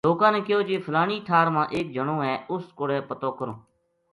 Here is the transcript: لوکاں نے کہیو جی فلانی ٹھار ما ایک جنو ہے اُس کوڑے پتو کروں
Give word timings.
لوکاں 0.05 0.31
نے 0.35 0.39
کہیو 0.45 0.61
جی 0.67 0.77
فلانی 0.85 1.17
ٹھار 1.27 1.47
ما 1.55 1.63
ایک 1.75 1.87
جنو 1.95 2.17
ہے 2.25 2.35
اُس 2.53 2.63
کوڑے 2.77 2.99
پتو 3.09 3.29
کروں 3.39 3.57